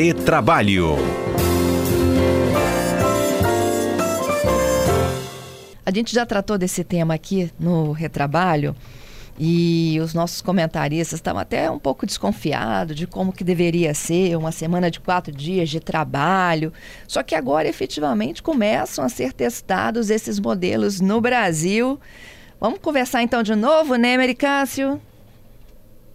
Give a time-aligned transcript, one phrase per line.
[0.00, 0.94] Retrabalho.
[5.84, 8.76] A gente já tratou desse tema aqui no Retrabalho
[9.36, 14.52] e os nossos comentaristas estavam até um pouco desconfiados de como que deveria ser uma
[14.52, 16.72] semana de quatro dias de trabalho.
[17.08, 21.98] Só que agora efetivamente começam a ser testados esses modelos no Brasil.
[22.60, 25.00] Vamos conversar então de novo, né, Mericácio?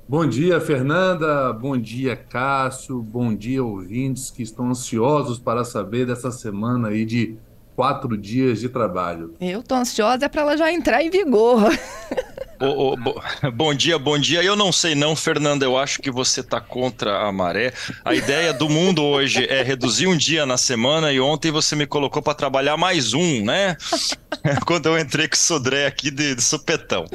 [0.08, 1.54] Bom dia, Fernanda.
[1.54, 3.02] Bom dia, Cássio.
[3.02, 7.38] Bom dia, ouvintes que estão ansiosos para saber dessa semana aí de
[7.74, 9.34] quatro dias de trabalho.
[9.40, 11.72] Eu estou ansiosa para ela já entrar em vigor.
[12.60, 13.22] Oh, oh, bo...
[13.54, 14.44] Bom dia, bom dia.
[14.44, 17.74] Eu não sei não, Fernanda, eu acho que você está contra a maré.
[18.06, 21.86] A ideia do mundo hoje é reduzir um dia na semana e ontem você me
[21.86, 23.78] colocou para trabalhar mais um, né?
[24.66, 27.06] Quando eu entrei com o Sodré aqui de, de supetão.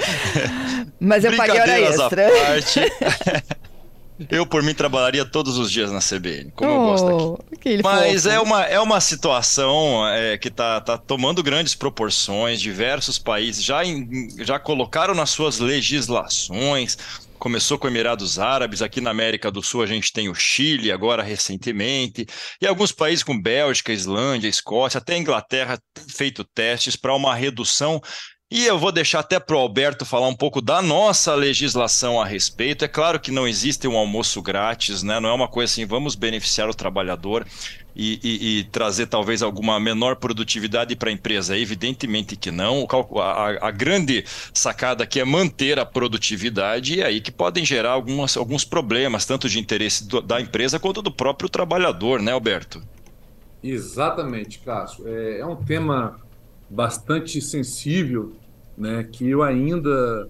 [1.01, 2.31] Mas eu paguei hora extra.
[2.31, 2.81] Parte.
[4.31, 7.81] Eu, por mim, trabalharia todos os dias na CBN, como oh, eu gosto aqui.
[7.83, 12.61] Mas é uma, é uma situação é, que está tá tomando grandes proporções.
[12.61, 16.99] Diversos países já, em, já colocaram nas suas legislações.
[17.39, 21.23] Começou com Emirados Árabes, aqui na América do Sul a gente tem o Chile agora
[21.23, 22.27] recentemente,
[22.61, 28.03] e alguns países como Bélgica, Islândia, Escócia, até Inglaterra feito testes para uma redução
[28.51, 32.25] e eu vou deixar até para o Alberto falar um pouco da nossa legislação a
[32.25, 32.83] respeito.
[32.83, 35.21] É claro que não existe um almoço grátis, né?
[35.21, 37.47] não é uma coisa assim, vamos beneficiar o trabalhador
[37.95, 41.59] e, e, e trazer talvez alguma menor produtividade para a empresa.
[41.59, 42.87] Evidentemente que não.
[43.21, 47.91] A, a, grande sacada aqui é manter a produtividade e é aí que podem gerar
[47.91, 52.83] algumas, alguns problemas, tanto de interesse do, da empresa quanto do próprio trabalhador, né, Alberto?
[53.63, 55.07] Exatamente, Cássio.
[55.07, 56.19] É, é um tema
[56.69, 58.33] bastante sensível,
[58.77, 60.29] né, que eu ainda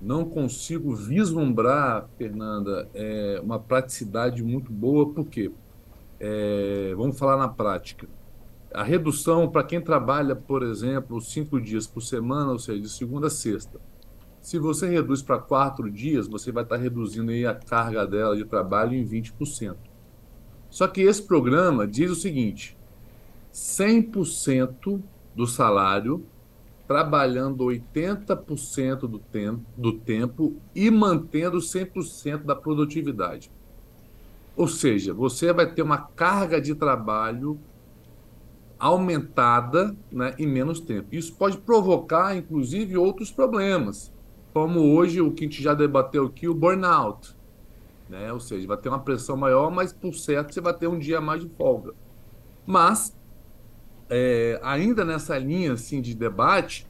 [0.00, 5.50] não consigo vislumbrar, Fernanda, é, uma praticidade muito boa, porque
[6.18, 8.08] é, vamos falar na prática.
[8.72, 13.26] A redução para quem trabalha, por exemplo, cinco dias por semana, ou seja, de segunda
[13.26, 13.78] a sexta.
[14.40, 18.44] Se você reduz para quatro dias, você vai estar reduzindo aí a carga dela de
[18.44, 19.76] trabalho em 20%.
[20.68, 22.76] Só que esse programa diz o seguinte:
[23.52, 25.00] 100%
[25.34, 26.24] do salário,
[26.86, 33.50] trabalhando 80% do tempo, do tempo e mantendo 100% da produtividade.
[34.56, 37.58] Ou seja, você vai ter uma carga de trabalho
[38.78, 41.08] aumentada né, em menos tempo.
[41.12, 44.12] Isso pode provocar, inclusive, outros problemas,
[44.52, 47.34] como hoje o que a gente já debateu aqui, o burnout.
[48.08, 48.30] Né?
[48.32, 51.20] Ou seja, vai ter uma pressão maior, mas por certo você vai ter um dia
[51.20, 51.94] mais de folga.
[52.66, 53.16] Mas
[54.08, 56.86] é, ainda nessa linha assim, de debate,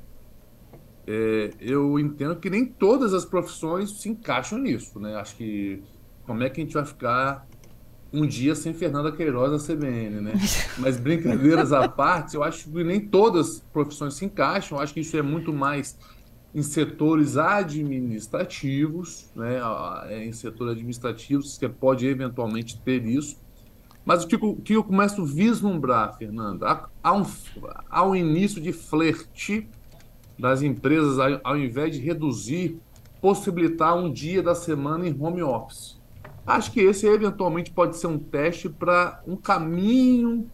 [1.07, 4.99] é, eu entendo que nem todas as profissões se encaixam nisso.
[4.99, 5.15] Né?
[5.17, 5.83] Acho que
[6.25, 7.47] como é que a gente vai ficar
[8.13, 10.33] um dia sem Fernanda Queiroz na CBN, né?
[10.79, 14.77] Mas brincadeiras à parte, eu acho que nem todas as profissões se encaixam.
[14.77, 15.99] Eu acho que isso é muito mais
[16.55, 19.59] em setores administrativos, né?
[20.09, 23.39] É, em setores administrativos você pode eventualmente ter isso.
[24.05, 27.25] Mas o que, o que eu começo a vislumbrar, Fernanda, há, um,
[27.89, 29.69] há um início de flerte
[30.39, 32.81] das empresas, ao invés de reduzir,
[33.21, 36.01] possibilitar um dia da semana em home office.
[36.45, 40.51] Acho que esse eventualmente pode ser um teste para um caminho,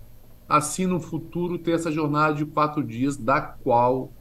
[0.46, 4.12] assim no futuro, ter essa jornada de quatro dias, da qual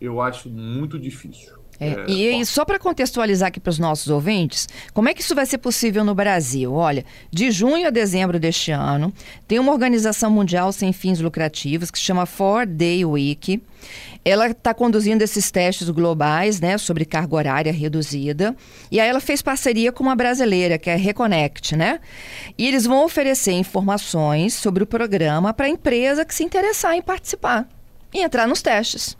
[0.00, 1.59] eu acho muito difícil.
[1.80, 5.22] É, é, e, e, só para contextualizar aqui para os nossos ouvintes, como é que
[5.22, 6.74] isso vai ser possível no Brasil?
[6.74, 9.12] Olha, de junho a dezembro deste ano,
[9.48, 13.62] tem uma organização mundial sem fins lucrativos que se chama Four Day Week.
[14.22, 18.54] Ela está conduzindo esses testes globais, né, sobre carga horária reduzida.
[18.90, 21.98] E aí ela fez parceria com uma brasileira, que é a Reconnect, né?
[22.58, 27.00] E eles vão oferecer informações sobre o programa para a empresa que se interessar em
[27.00, 27.66] participar
[28.12, 29.16] e entrar nos testes.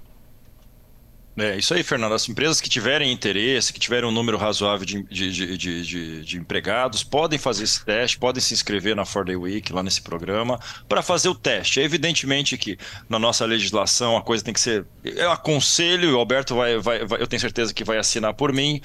[1.36, 2.12] É, isso aí, Fernando.
[2.12, 6.36] As empresas que tiverem interesse, que tiverem um número razoável de, de, de, de, de
[6.36, 10.58] empregados, podem fazer esse teste, podem se inscrever na For Day Week, lá nesse programa,
[10.88, 11.80] para fazer o teste.
[11.80, 12.76] É evidentemente que
[13.08, 14.84] na nossa legislação a coisa tem que ser.
[15.04, 18.80] Eu aconselho, o Alberto vai, vai, vai eu tenho certeza que vai assinar por mim,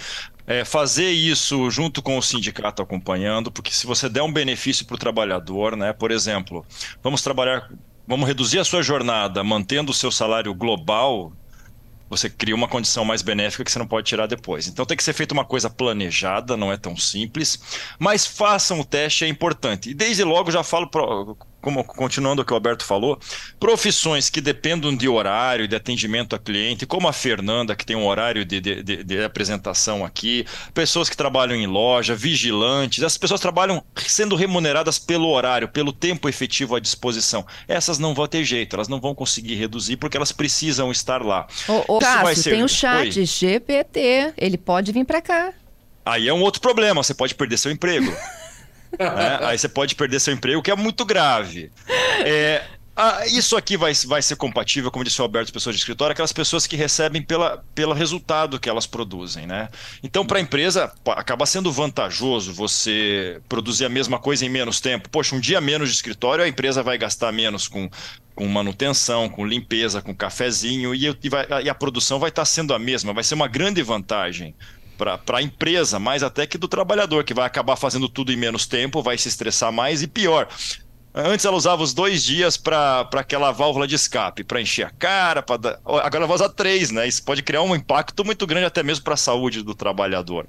[0.46, 4.96] é, fazer isso junto com o sindicato acompanhando, porque se você der um benefício para
[4.96, 5.92] o trabalhador, né?
[5.94, 6.64] Por exemplo,
[7.04, 7.70] vamos trabalhar,
[8.08, 11.34] vamos reduzir a sua jornada mantendo o seu salário global
[12.10, 14.68] você cria uma condição mais benéfica que você não pode tirar depois.
[14.68, 17.60] Então tem que ser feita uma coisa planejada, não é tão simples,
[18.00, 19.90] mas façam o teste, é importante.
[19.90, 20.90] E desde logo já falo
[21.66, 23.20] como, continuando o que o Alberto falou,
[23.60, 28.06] profissões que dependam de horário, de atendimento a cliente, como a Fernanda, que tem um
[28.06, 30.46] horário de, de, de, de apresentação aqui,
[30.76, 36.30] pessoas que trabalham em loja, vigilantes, as pessoas trabalham sendo remuneradas pelo horário, pelo tempo
[36.30, 37.44] efetivo à disposição.
[37.68, 41.48] Essas não vão ter jeito, elas não vão conseguir reduzir porque elas precisam estar lá.
[41.68, 42.52] Ô, ô Cássio, ser...
[42.52, 43.26] tem o chat Oi?
[43.26, 45.52] GPT, ele pode vir para cá.
[46.06, 48.16] Aí é um outro problema, você pode perder seu emprego.
[49.00, 49.40] Né?
[49.42, 51.72] Aí você pode perder seu emprego, que é muito grave.
[52.26, 52.64] É,
[53.28, 56.66] isso aqui vai, vai ser compatível, como disse o Alberto, pessoas de escritório, aquelas pessoas
[56.66, 59.68] que recebem pela, pelo resultado que elas produzem, né?
[60.02, 65.10] Então, para a empresa, acaba sendo vantajoso você produzir a mesma coisa em menos tempo.
[65.10, 67.90] Poxa, um dia menos de escritório, a empresa vai gastar menos com,
[68.34, 72.74] com manutenção, com limpeza, com cafezinho, e, e, vai, e a produção vai estar sendo
[72.74, 74.56] a mesma, vai ser uma grande vantagem
[74.98, 78.66] para a empresa, mais até que do trabalhador, que vai acabar fazendo tudo em menos
[78.66, 80.48] tempo, vai se estressar mais e pior,
[81.18, 85.42] Antes ela usava os dois dias para aquela válvula de escape, para encher a cara,
[85.58, 85.80] dar...
[85.86, 87.08] agora ela vai usar três, né?
[87.08, 90.46] Isso pode criar um impacto muito grande até mesmo para a saúde do trabalhador.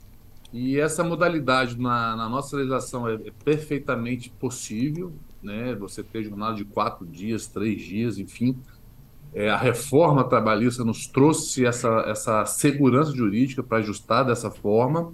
[0.52, 5.74] e essa modalidade na, na nossa legislação é, é, perfeitamente possível, né?
[5.76, 8.60] Você ter jornada de quatro dias, três dias, enfim.
[9.34, 15.14] É, a reforma trabalhista nos trouxe essa, essa segurança jurídica para ajustar dessa forma,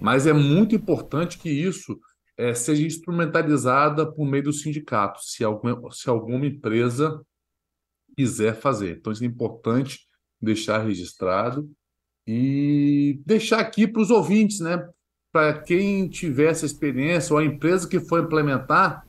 [0.00, 2.00] mas é muito importante que isso
[2.38, 7.20] é, seja instrumentalizada por meio do sindicato, se alguma, se alguma empresa
[8.16, 8.96] quiser fazer.
[8.96, 10.07] Então, isso é importante
[10.40, 11.68] deixar registrado
[12.26, 14.86] e deixar aqui para os ouvintes, né?
[15.32, 19.06] Para quem tiver essa experiência ou a empresa que for implementar,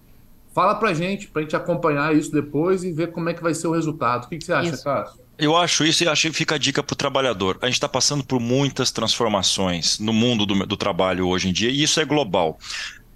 [0.53, 3.43] fala para a gente, para a gente acompanhar isso depois e ver como é que
[3.43, 4.25] vai ser o resultado.
[4.25, 5.19] O que, que você acha, Cássio?
[5.37, 7.57] Eu acho isso e acho que fica a dica para o trabalhador.
[7.61, 11.69] A gente está passando por muitas transformações no mundo do, do, trabalho hoje em dia
[11.69, 12.59] e isso é global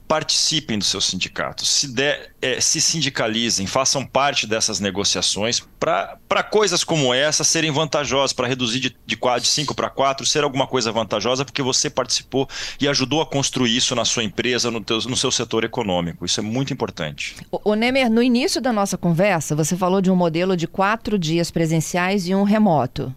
[0.08, 6.84] participem dos seus sindicatos, se, de, é, se sindicalizem, façam parte dessas negociações para coisas
[6.84, 10.92] como essa serem vantajosas, para reduzir de, de, de 5 para 4, ser alguma coisa
[10.92, 12.48] vantajosa, porque você participou
[12.80, 16.26] e ajudou a construir isso na sua empresa, no, teu, no seu setor econômico.
[16.26, 17.36] Isso é muito importante.
[17.52, 21.18] O, o Nemer, no início da nossa conversa, você falou de um modelo de quatro
[21.18, 23.14] dias presenciais e um remoto.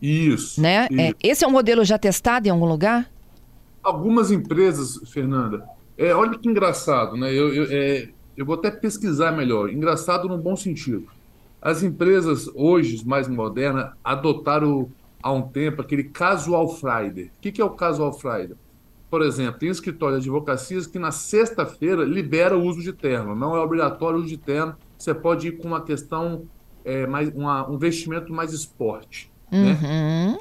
[0.00, 0.60] Isso.
[0.60, 0.88] Né?
[0.90, 1.00] Isso.
[1.00, 3.08] É, esse é um modelo já testado em algum lugar?
[3.82, 5.64] Algumas empresas, Fernanda,
[5.96, 7.32] é, olha que engraçado, né?
[7.32, 9.70] Eu, eu, é, eu vou até pesquisar melhor.
[9.70, 11.06] Engraçado no bom sentido.
[11.60, 14.90] As empresas hoje, mais modernas, adotaram
[15.22, 17.26] há um tempo aquele casual Friday.
[17.26, 18.56] O que, que é o casual Friday?
[19.08, 23.34] Por exemplo, tem escritório de advocacias que na sexta-feira libera o uso de terno.
[23.34, 24.74] Não é obrigatório o uso de terno.
[24.98, 26.46] Você pode ir com uma questão,
[26.84, 29.30] é, mais, uma, um vestimento mais esporte.
[29.50, 29.58] Né?
[29.58, 30.32] Uhum.
[30.32, 30.38] Né?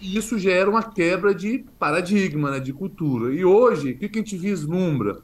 [0.00, 3.34] E isso gera uma quebra de paradigma, né, de cultura.
[3.34, 5.18] E hoje, o que, a gente vislumbra?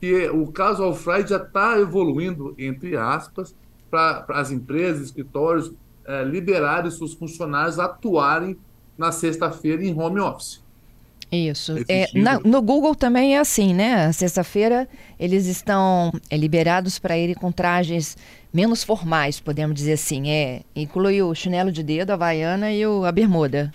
[0.00, 3.54] Que o caso Alfred já está evoluindo, entre aspas,
[3.90, 5.72] para as empresas, escritórios
[6.06, 8.56] é, liberarem seus funcionários atuarem
[8.96, 10.62] na sexta-feira em home office.
[11.32, 11.76] Isso.
[11.88, 14.10] É, na, no Google também é assim, né?
[14.12, 18.16] Sexta-feira eles estão é, liberados para irem com trajes
[18.52, 20.28] menos formais, podemos dizer assim.
[20.28, 23.72] É, inclui o chinelo de dedo, a havaiana e o, a bermuda.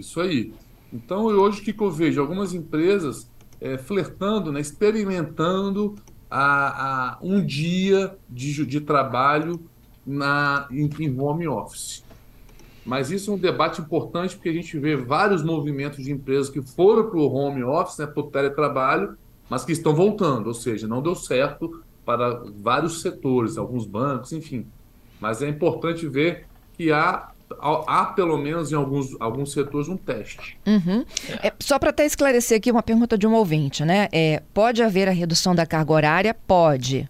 [0.00, 0.52] Isso aí.
[0.92, 2.20] Então, hoje o que, que eu vejo?
[2.20, 3.30] Algumas empresas
[3.60, 5.94] é, flertando, né, experimentando
[6.30, 9.60] a, a um dia de, de trabalho
[10.06, 12.02] na, em, em home office.
[12.84, 16.62] Mas isso é um debate importante porque a gente vê vários movimentos de empresas que
[16.62, 19.16] foram para o home office, né, para o teletrabalho,
[19.48, 24.66] mas que estão voltando, ou seja, não deu certo para vários setores, alguns bancos, enfim.
[25.20, 27.30] Mas é importante ver que há
[27.60, 30.58] há pelo menos em alguns, alguns setores um teste.
[30.66, 31.04] Uhum.
[31.42, 34.08] É, só para até esclarecer aqui uma pergunta de um ouvinte, né?
[34.12, 36.34] É, pode haver a redução da carga horária?
[36.34, 37.08] Pode.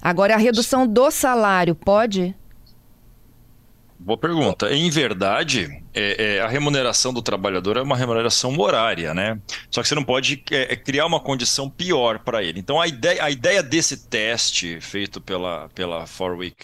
[0.00, 2.34] Agora, a redução do salário pode?
[3.98, 4.70] Boa pergunta.
[4.72, 9.40] Em verdade, é, é, a remuneração do trabalhador é uma remuneração horária, né?
[9.70, 12.60] Só que você não pode é, é criar uma condição pior para ele.
[12.60, 16.56] Então, a ideia, a ideia desse teste feito pela, pela Four Week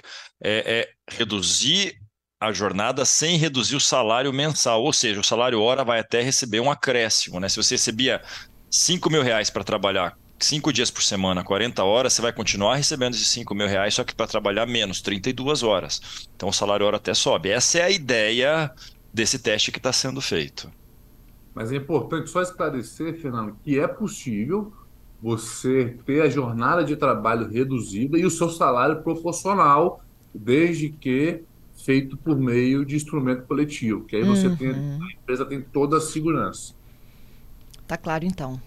[0.42, 2.01] é, é reduzir
[2.42, 6.60] a jornada sem reduzir o salário mensal, ou seja, o salário hora vai até receber
[6.60, 7.48] um acréscimo, né?
[7.48, 8.20] Se você recebia
[8.70, 13.14] 5 mil reais para trabalhar cinco dias por semana, 40 horas, você vai continuar recebendo
[13.14, 16.28] esses 5 mil reais, só que para trabalhar menos, 32 horas.
[16.34, 17.50] Então o salário hora até sobe.
[17.50, 18.72] Essa é a ideia
[19.14, 20.70] desse teste que está sendo feito.
[21.54, 24.72] Mas é importante só esclarecer, Fernando, que é possível
[25.22, 30.02] você ter a jornada de trabalho reduzida e o seu salário proporcional,
[30.34, 31.44] desde que
[31.84, 34.56] feito por meio de instrumento coletivo, que aí você uhum.
[34.56, 36.74] tem, a empresa tem toda a segurança.
[37.86, 38.60] Tá claro então.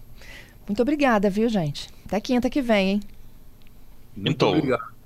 [0.66, 1.88] Muito obrigada, viu, gente?
[2.04, 3.00] Até quinta que vem, hein?
[4.16, 4.56] Muito Quintou.
[4.56, 4.96] obrigado.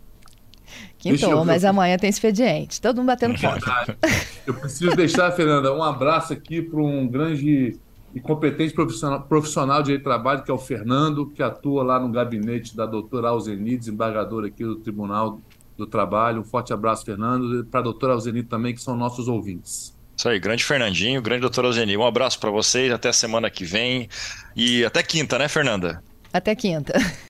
[0.99, 1.45] Quintou, eu...
[1.45, 2.81] mas amanhã tem expediente.
[2.81, 3.61] Todo mundo batendo fome.
[4.47, 7.79] Eu preciso deixar, Fernanda, um abraço aqui para um grande
[8.15, 12.77] e competente profissional, profissional de trabalho, que é o Fernando, que atua lá no gabinete
[12.77, 15.41] da doutora Alzeni, desembargadora aqui do Tribunal
[15.81, 16.41] do Trabalho.
[16.41, 19.99] Um forte abraço, Fernando, e para a doutora Alzeni também, que são nossos ouvintes.
[20.17, 21.97] Isso aí, grande Fernandinho, grande doutor Alzeni.
[21.97, 24.09] Um abraço para vocês, até a semana que vem
[24.55, 26.03] e até quinta, né, Fernanda?
[26.33, 26.93] Até quinta.